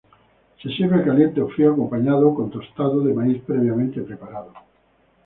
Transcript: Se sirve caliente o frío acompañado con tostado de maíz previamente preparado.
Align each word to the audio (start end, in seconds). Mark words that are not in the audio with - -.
Se 0.59 0.67
sirve 0.69 1.03
caliente 1.05 1.43
o 1.43 1.47
frío 1.47 1.73
acompañado 1.73 2.33
con 2.33 2.49
tostado 2.49 3.01
de 3.01 3.13
maíz 3.13 3.39
previamente 3.45 4.01
preparado. 4.01 4.51